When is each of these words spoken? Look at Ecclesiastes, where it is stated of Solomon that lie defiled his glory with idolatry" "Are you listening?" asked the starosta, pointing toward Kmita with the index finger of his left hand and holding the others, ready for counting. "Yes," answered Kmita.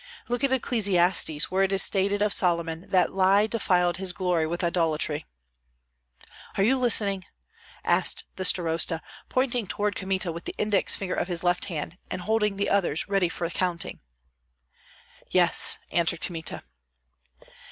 Look 0.27 0.43
at 0.43 0.51
Ecclesiastes, 0.51 1.51
where 1.51 1.61
it 1.61 1.71
is 1.71 1.83
stated 1.83 2.23
of 2.23 2.33
Solomon 2.33 2.89
that 2.89 3.13
lie 3.13 3.45
defiled 3.45 3.97
his 3.97 4.13
glory 4.13 4.47
with 4.47 4.63
idolatry" 4.63 5.27
"Are 6.57 6.63
you 6.63 6.79
listening?" 6.79 7.23
asked 7.85 8.23
the 8.35 8.43
starosta, 8.43 9.01
pointing 9.29 9.67
toward 9.67 9.95
Kmita 9.95 10.31
with 10.31 10.45
the 10.45 10.55
index 10.57 10.95
finger 10.95 11.13
of 11.13 11.27
his 11.27 11.43
left 11.43 11.65
hand 11.65 11.99
and 12.09 12.21
holding 12.23 12.57
the 12.57 12.67
others, 12.69 13.07
ready 13.07 13.29
for 13.29 13.47
counting. 13.51 13.99
"Yes," 15.29 15.77
answered 15.91 16.21
Kmita. 16.21 16.63